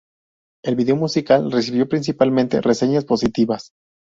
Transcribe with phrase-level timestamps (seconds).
[0.65, 3.69] El vídeo musical recibió principalmente reseñas positivas.